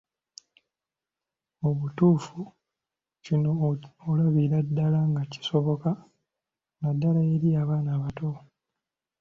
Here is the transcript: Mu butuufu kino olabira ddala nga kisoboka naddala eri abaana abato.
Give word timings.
Mu 1.61 1.69
butuufu 1.79 2.39
kino 3.23 3.51
olabira 4.11 4.57
ddala 4.67 4.99
nga 5.09 5.23
kisoboka 5.31 5.91
naddala 6.81 7.21
eri 7.33 7.49
abaana 7.61 7.89
abato. 7.97 8.29